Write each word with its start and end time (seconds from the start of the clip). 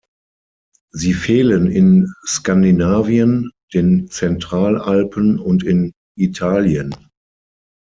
Sie 0.91 1.13
fehlen 1.13 1.69
in 1.69 2.11
Skandinavien, 2.25 3.51
den 3.71 4.09
Zentralalpen 4.09 5.37
und 5.37 5.61
in 5.63 5.93
Italien. 6.17 6.95